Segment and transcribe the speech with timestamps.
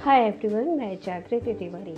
[0.00, 1.94] Hi everyone मैं जागृति तिवारी।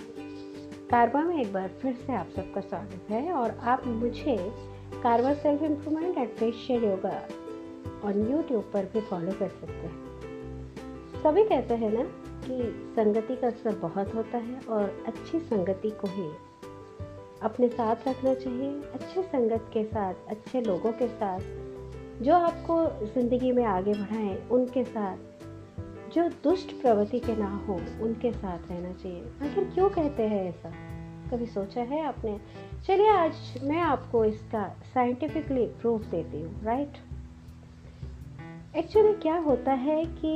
[0.91, 4.37] कारवा में एक बार फिर से आप सबका स्वागत है और आप मुझे
[5.03, 7.13] Karva self improvement and facial yoga
[8.05, 12.03] on YouTube पर भी फॉलो कर सकते हैं। सभी कहते हैं ना
[12.47, 16.29] कि संगति का असर बहुत होता है और अच्छी संगति को ही
[17.43, 21.41] अपने साथ रखना चाहिए, अच्छे संगत के साथ, अच्छे लोगों के साथ,
[22.23, 25.32] जो आपको ज़िंदगी में आगे बढ़ाएँ, उनके साथ
[26.15, 30.73] जो दुष्ट प्रवृत्ति के ना हो, उनके साथ रहना चाहिए। आखिर क्यों कहते हैं ऐसा?
[31.31, 32.39] कभी सोचा है आपने?
[32.87, 36.99] चलिए आज मैं आपको इसका साइंटिफिकली प्रूफ देती हूँ राइट
[38.77, 40.35] एक्चुअली क्या होता है कि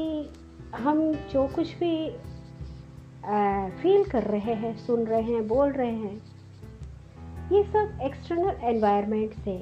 [0.77, 1.01] हम
[1.33, 2.11] जो कुछ भी
[3.83, 6.23] फील कर रहे हैं, सुन रहे हैं, बोल रहे हैं,
[7.53, 9.57] ये सब एक्सटर्नल एनवायरनमेंट से,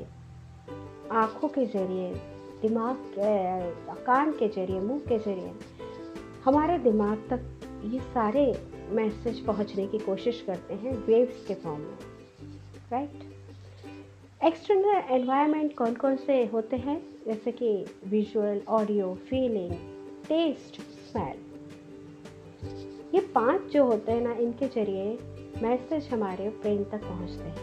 [1.12, 2.12] आँखों के ज़रिए,
[2.62, 2.96] दिमाग
[4.06, 5.52] कान के ज़रिए, मुँह के ज़रिए।
[6.45, 7.40] हमारे दिमाग तक
[7.84, 11.98] ये सारे मैसेज पहुँचने की कोशिश करते हैं वेव्स के फॉर्म में
[12.92, 17.06] राइट एक्सटर्नल एनवायरनमेंट कौन कौन से होते हैं?
[17.26, 19.73] जैसे कि visual audio feeling
[20.28, 21.36] taste smell
[23.14, 25.18] ये पाँच जो होते हैं ना, इनके ज़रिए
[25.62, 27.56] मैसेज हमारे ब्रेन तक पहुँचते हैं।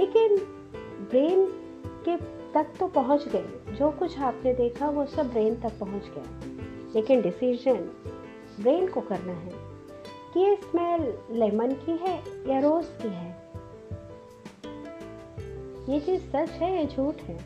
[0.00, 0.36] लेकिन
[1.10, 1.46] ब्रेन
[2.08, 2.16] के
[2.54, 6.53] तक तो पहुँच गए। जो कुछ आपने देखा, वो सब ब्रेन तक पहुँच गया।
[6.94, 7.76] लेकिन डिसीज़न
[8.60, 9.74] ब्रेन को करना है।
[10.34, 13.44] कि ये स्मेल लेमन की है या रोज़ की है?
[15.88, 17.44] ये चीज़ सच है या झूठ है?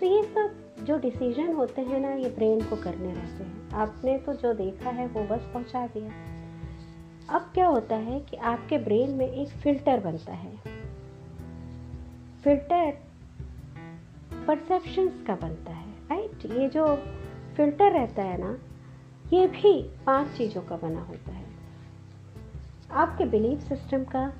[0.00, 4.18] तो ये सब जो डिसीज़न होते हैं ना, ये ब्रेन को करने रहते हैं। आपने
[4.18, 6.32] तो जो देखा है, वो बस पहुँचा दिया।
[7.36, 10.56] अब क्या होता है कि आपके ब्रेन में एक फ़िल्टर बनता है।
[12.44, 12.98] फ़िल्टर
[14.46, 16.86] परसेप्शंस का बनता है राइट ये जो
[17.56, 18.58] फ़िल्टर रहता है ना,
[19.32, 21.44] ये भी पाँच चीज़ों का बना होता है।
[22.90, 24.32] आपके बिलीफ सिस्टम का,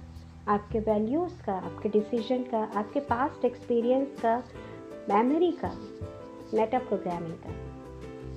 [0.48, 4.42] आपके वैल्यूज़ का, आपके डिसीज़न का, आपके पास्ट एक्सपीरियंस का
[5.08, 5.76] मेमोरी का
[6.54, 7.72] मेटा प्रोग्रामिंग का।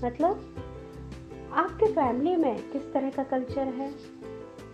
[0.07, 0.55] मतलब
[1.53, 3.93] आपके फैमिली में किस तरह का कल्चर है,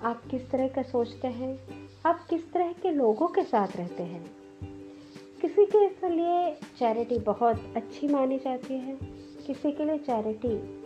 [0.04, 1.60] आप किस तरह का सोचते हैं,
[2.06, 4.32] आप किस तरह के लोगों के साथ रहते हैं।
[5.42, 9.11] किसी के लिए चैरिटी बहुत अच्छी मानी जाती है।
[9.48, 10.82] किसी के लिए चैरिटी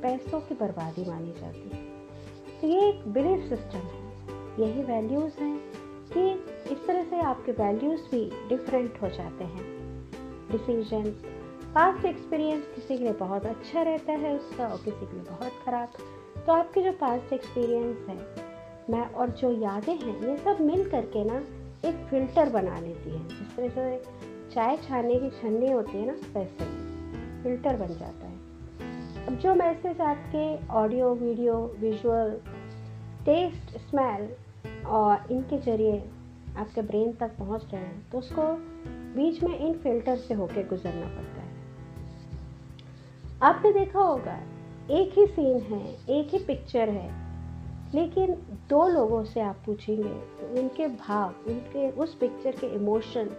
[0.00, 1.84] पैसों की बर्बादी मानी जाती है।
[2.60, 4.04] तो ये एक बिलीफ सिस्टम है।
[4.60, 5.60] यही वैल्यूज़ हैं
[6.12, 6.30] कि
[6.72, 9.64] इस तरह से आपके वैल्यूज़ भी डिफरेंट हो जाते हैं।
[10.52, 11.10] डिसीज़न
[11.74, 15.52] पास्ट एक्सपीरियंस किसी के लिए बहुत अच्छा रहता है उसका और किसी के लिए बहुत
[15.66, 15.88] ख़राब।
[16.46, 18.34] तो आपके जो पास्ट एक्सपीरियंस है,
[18.90, 21.36] मैं और जो यादें हैं, ये सब मिल करके ना
[21.88, 24.02] एक फ़िल्टर बना लेती है। जिस तरह से
[24.54, 26.93] चाय छाने की छन्नी होती है ना, वैसे
[27.44, 32.30] फ़िल्टर बन जाता है। अब जो मैसेज आपके audio video visual
[33.24, 34.28] taste smell
[34.88, 36.02] और इनके ज़रिए
[36.58, 38.42] आपके ब्रेन तक पहुँच रहे हैं तो उसको
[39.14, 41.52] बीच में इन फ़िल्टर से होके गुजरना पड़ता है।
[43.42, 44.38] आपने देखा होगा,
[44.92, 47.08] एक ही सीन है, एक ही पिक्चर है,
[47.94, 48.34] लेकिन
[48.70, 53.30] दो लोगों से आप पूछेंगे तो उनके भाव, उनके, उस पिक्चर के इमोशन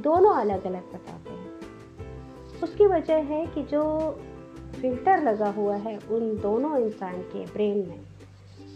[0.00, 1.45] दोनों अलग अलग बताते हैं।
[2.62, 3.82] उसकी वजह है कि जो
[4.80, 8.00] फ़िल्टर लगा हुआ है उन दोनों इंसान के ब्रेन में,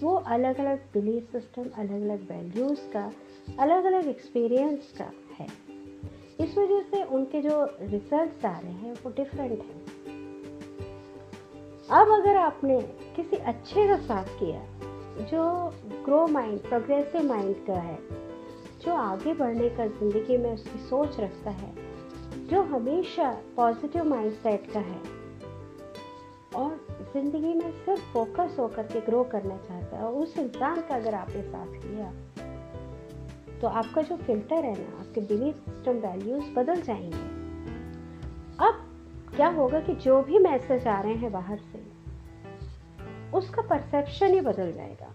[0.03, 3.13] वो अलग अलग बिलीफ सिस्टम अलग अलग वैल्यूज़ का
[3.59, 5.47] अलग अलग एक्सपीरियंस का है।
[6.41, 9.85] इस वजह से उनके जो रिजल्ट्स आ रहे हैं, वो डिफरेंट हैं।
[11.91, 12.81] अब अगर आपने
[13.17, 14.65] किसी अच्छे का साथ किया,
[15.27, 15.73] जो
[16.05, 17.99] ग्रो माइंड प्रोग्रेसिव माइंड का है,
[18.85, 21.90] जो आगे बढ़ने का ज़िंदगी में उसकी सोच रखता है
[22.50, 25.00] जो हमेशा पॉजिटिव माइंडसेट का है
[26.56, 26.77] और
[27.12, 31.43] ज़िंदगी में सिर्फ़ फोकस होकर के ग्रो करना चाहता है उस इंसान का अगर आपने
[31.43, 32.11] साथ किया
[33.61, 37.28] तो आपका जो फ़िल्टर है ना, आपके बिलीफ सिस्टम वैल्यूज़ बदल जाएँगे।
[38.67, 38.87] अब
[39.37, 41.82] क्या होगा कि जो भी मैसेज आ रहे हैं बाहर से,
[43.35, 45.14] उसका परसेप्शन ही बदल जाएगा।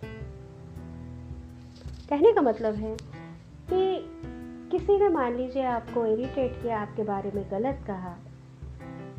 [2.09, 2.95] कहने का मतलब है
[4.75, 8.17] किसी ने मान लीजिए आपको इरिटेट किया, आपके बारे में गलत कहा,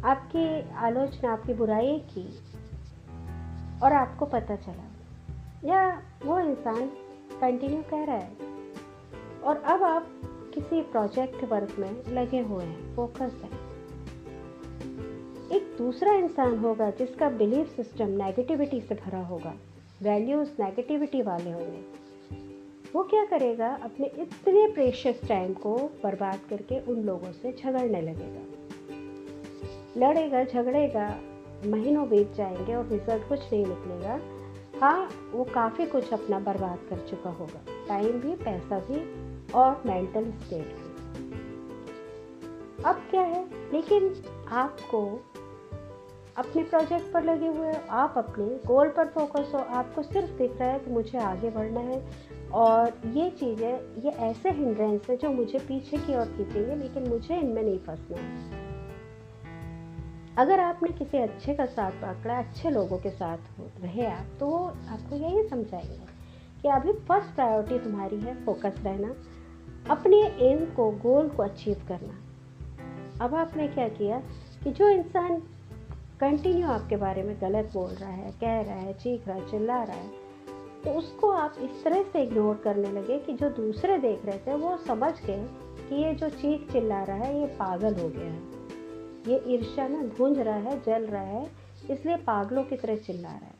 [0.04, 2.38] आपकी आलोचना, आपकी बुराई की,
[3.82, 4.84] और आपको पता चला,
[5.64, 6.86] या वो इंसान
[7.40, 8.30] कंटिन्यू कह रहा है,
[9.44, 10.06] और अब आप
[10.54, 13.50] किसी प्रोजेक्ट वर्क में लगे हुए हैं फोकस है।
[15.56, 19.54] एक दूसरा इंसान होगा जिसका बिलीफ सिस्टम नेगेटिविटी से भरा होगा
[20.02, 22.05] वैल्यूज़ नेगेटिविटी वाले होंगे।
[22.96, 23.78] वो क्या करेगा?
[23.82, 28.43] अपने इतने प्रेशियस टाइम को बर्बाद करके उन लोगों से झगड़ने लगेगा।
[29.96, 31.19] लड़ेगा, झगड़ेगा,
[31.66, 34.20] महीनों बीत जाएँगे और रिज़ल्ट कुछ नहीं निकलेगा।
[34.81, 39.14] हाँ वो काफ़ी कुछ अपना बर्बाद कर चुका होगा। टाइम भी, पैसा भी
[39.52, 40.96] और मेंटल स्टेट भी।
[42.82, 43.72] अब क्या है?
[43.72, 45.25] लेकिन आपको
[46.37, 50.69] अपने प्रोजेक्ट पर लगे हुए आप अपने गोल पर फोकस हो। आपको सिर्फ़ दिख रहा
[50.69, 55.58] है कि मुझे आगे बढ़ना है। और ये चीज़ें, ये ऐसे हिंड्रेंस है जो मुझे
[55.58, 58.66] पीछे की ओर खींचेंगे, लेकिन मुझे इनमें नहीं फंसना। है
[60.38, 64.58] अगर आपने किसी अच्छे का साथ पकड़ा, अच्छे लोगों के साथ रहे आप तो वो
[64.66, 66.00] आपको यही समझाएँगे
[66.62, 69.14] कि अभी फ़र्स्ट प्रायोरिटी तुम्हारी है फोकस रहना,
[69.90, 72.14] अपने एम को गोल को अचीव करना।
[73.24, 74.22] अब आपने क्या किया
[74.64, 75.42] कि जो इंसान
[76.20, 79.82] कंटिन्यू आपके बारे में गलत बोल रहा है, कह रहा है, चीख रहा है, चिल्ला
[79.82, 80.25] रहा है
[80.86, 84.54] तो उसको आप इस तरह से इग्नोर करने लगे कि जो दूसरे देख रहे थे,
[84.54, 85.48] वो समझ गए
[85.88, 88.42] कि ये जो चीख चिल्ला रहा है, ये पागल हो गया है।
[89.28, 91.50] ये ईर्ष्या ना भूंज रहा है, जल रहा है,
[91.90, 93.54] इसलिए पागलों की तरह चिल्ला रहा है।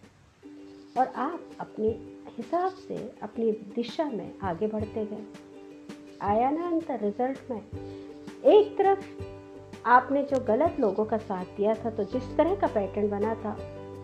[0.99, 1.89] और आप अपने
[2.29, 5.27] हिसाब से, अपनी दिशा में आगे बढ़ते गए।
[6.23, 7.63] आया ना अंतर रिज़ल्ट में।
[8.45, 9.07] एक तरफ़
[9.87, 13.57] आपने जो गलत लोगों का साथ दिया था तो जिस तरह का पैटर्न बना था,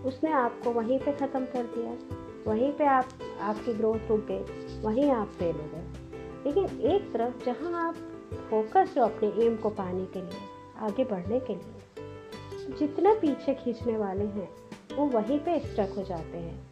[0.07, 3.09] उसने आपको वहीं पे ख़त्म कर दिया। वहीं पे आप,
[3.41, 4.39] आपकी ग्रोथ रुक गई,
[4.81, 5.93] वहीं आप फेल हो गए।
[6.47, 7.95] लेकिन एक तरफ़ जहाँ आप
[8.51, 10.39] फोकस हो अपने एम को पाने के लिए,
[10.79, 11.81] आगे बढ़ने के लिए,
[12.79, 14.49] जितना पीछे खींचने वाले हैं,
[14.97, 16.71] वो वहीं पे स्टक हो जाते हैं।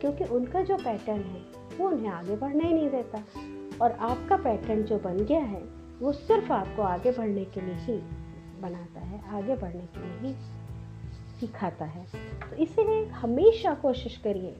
[0.00, 1.42] क्योंकि उनका जो पैटर्न है,
[1.78, 3.18] वो उन्हें आगे बढ़ने ही नहीं देता।
[3.84, 5.62] और आपका पैटर्न जो बन गया है,
[6.00, 7.98] वो सिर्फ़ आपको आगे बढ़ने के लिए ही
[8.60, 10.34] बनाता है, आगे बढ़ने के लिए ही
[11.40, 12.06] सिखाता है।
[12.50, 14.56] तो इसीलिए हमेशा कोशिश करिए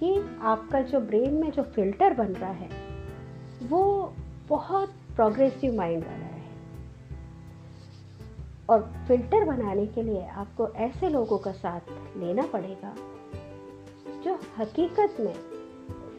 [0.00, 2.68] कि आपका जो ब्रेन में जो फ़िल्टर बन रहा है,
[3.62, 4.14] वो
[4.48, 6.46] बहुत प्रोग्रेसिव माइंड वाला है।
[8.70, 11.80] और फ़िल्टर बनाने के लिए आपको ऐसे लोगों का साथ
[12.16, 12.94] लेना पड़ेगा,
[14.24, 15.34] जो हकीकत में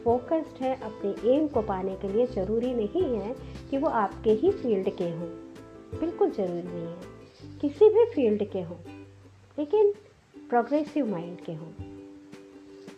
[0.04, 3.34] फोकस्ड है, अपने एम को पाने के लिए ज़रूरी नहीं है
[3.70, 5.28] कि वो आपके ही फ़ील्ड के हों।
[6.00, 8.76] बिल्कुल ज़रूरी नहीं है, किसी भी फ़ील्ड के हों,
[9.58, 9.92] लेकिन
[10.50, 11.89] प्रोग्रेसिव माइंड के हों।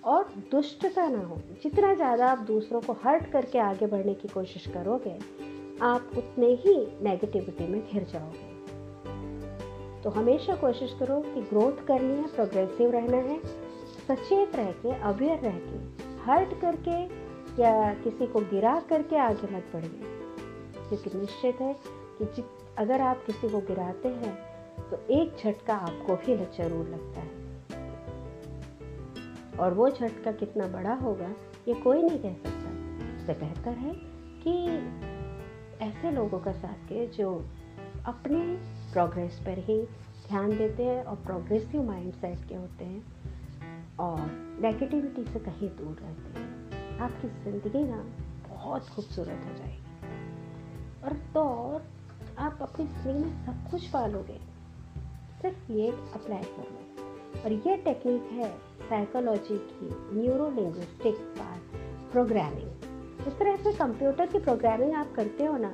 [0.04, 4.66] और दुष्टता ना हो। जितना ज़्यादा आप दूसरों को हर्ट करके आगे बढ़ने की कोशिश
[4.66, 5.18] करोगे,
[5.82, 8.50] आप उतने ही नेगेटिविटी में घिर जाओगे।
[10.02, 13.38] तो हमेशा कोशिश करो कि ग्रोथ करनी है प्रोग्रेसिव रहना है,
[14.08, 17.00] सचेत रह के, अवेयर रह के हर्ट करके
[17.62, 20.10] या किसी को गिरा करके आगे मत बढ़िए।
[20.88, 21.74] क्योंकि निश्चित है
[22.22, 22.44] कि
[22.78, 24.34] अगर आप किसी को गिराते हैं
[24.90, 27.41] तो एक झटका आपको भी ज़रूर लगता है।
[29.60, 31.28] और वो झटका कितना बड़ा होगा,
[31.68, 32.70] ये कोई नहीं कह सकता।
[33.16, 33.94] इससे बेहतर है
[34.44, 34.54] कि
[35.84, 37.30] ऐसे लोगों का साथ के जो
[38.06, 38.38] अपने
[38.92, 39.82] प्रोग्रेस पर ही
[40.28, 43.02] ध्यान देते हैं और प्रोग्रेसिव माइंड सेट के होते हैं
[44.00, 44.20] और
[44.62, 48.04] नेगेटिविटी से कहीं दूर रहते हैं। आपकी ज़िंदगी ना
[48.48, 49.80] बहुत खूबसूरत हो जाएगी।
[51.04, 51.86] और तो और
[52.38, 54.38] आप अपनी ज़िंदगी में सब कुछ पालोगे।
[55.42, 56.81] सिर्फ़ ये अप्लाई कर लो
[57.44, 58.50] और ये टेक्निक है
[58.88, 61.62] साइकोलॉजी की न्यूरो लिंग्विस्टिक पार्ट
[62.12, 62.70] प्रोग्रामिंग
[63.28, 65.72] इस तरह से कंप्यूटर की प्रोग्रामिंग आप करते हो ना,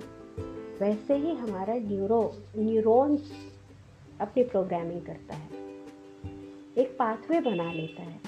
[0.80, 3.32] वैसे ही हमारा न्यूरो न्यूरॉन्स
[4.20, 5.48] अपनी प्रोग्रामिंग करता है।
[6.78, 8.20] एक पाथवे बना लेता है।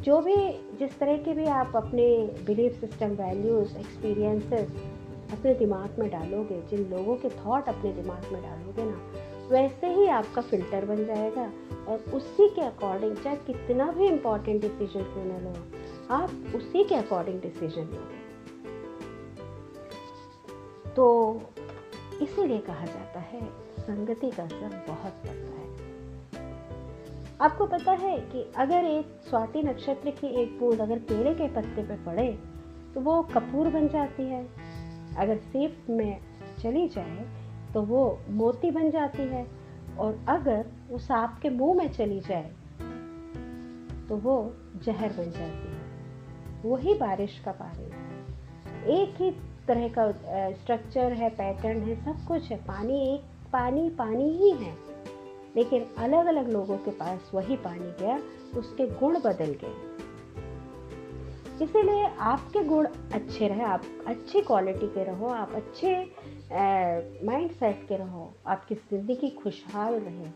[0.00, 0.36] जो भी,
[0.78, 4.70] जिस तरह के भी आप अपने बिलीफ सिस्टम वैल्यूज़ एक्सपीरियंसेस
[5.32, 9.12] अपने दिमाग में डालोगे, जिन लोगों के थॉट अपने दिमाग में डालोगे ना
[9.48, 11.42] वैसे ही आपका फ़िल्टर बन जाएगा
[11.88, 15.54] और उसी के अकॉर्डिंग चाहे कितना भी इम्पोर्टेंट डिसीज़न क्यों ना लो
[16.14, 18.26] आप उसी के अकॉर्डिंग डिसीज़न लोगे।
[20.94, 21.06] तो
[22.22, 23.40] इसीलिए कहा जाता है,
[23.80, 25.66] संगति का असर बहुत पड़ता है।
[27.40, 31.82] आपको पता है कि अगर एक स्वाति नक्षत्र की एक बूंद अगर केले के पत्ते
[31.82, 32.28] पर पड़े
[32.94, 34.42] तो वो कपूर बन जाती है।
[35.18, 36.20] अगर सेफ़ में
[36.62, 37.26] चली जाए
[37.78, 39.46] तो वो मोती बन जाती है।
[39.98, 42.50] और अगर वो सांप के मुँह में चली जाए
[44.08, 44.54] तो वो
[44.84, 45.82] जहर बन जाती है।
[46.64, 47.84] वही बारिश का पानी।
[48.94, 49.30] एक ही
[49.68, 50.12] तरह का
[50.52, 53.20] स्ट्रक्चर है पैटर्न है, सब कुछ है। पानी एक,
[53.52, 54.74] पानी पानी ही है।
[55.56, 58.18] लेकिन अलग अलग लोगों के पास वही पानी गया,
[58.58, 59.76] उसके गुण बदल गए।
[61.64, 66.12] इसीलिए आपके गुण अच्छे रहे, आप अच्छी क्वालिटी के रहो, आप अच्छे
[66.52, 70.26] माइंड सेट के रहो। आपकी ज़िंदगी खुशहाल रहे।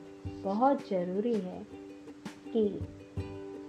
[0.42, 1.66] बहुत ज़रूरी है
[2.48, 2.80] कि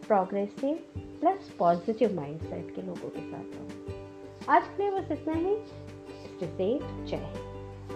[0.07, 5.33] progressive plus positive mindset के लोगों के साथ रहो। आज के लिए बस इतना
[5.33, 5.55] ही।
[6.39, 7.15] सेफ़ जय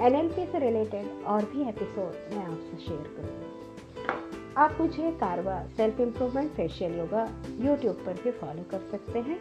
[0.02, 6.52] एन से रिलेटेड और भी एपिसोड मैं आपसे शेयर करूँगी। आप मुझे कारवा self improvement
[6.52, 7.24] facial yoga
[7.60, 9.40] YouTube पर भी फॉलो कर सकते हैं।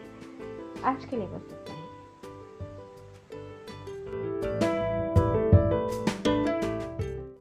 [0.84, 1.65] आज के लिए बस इतना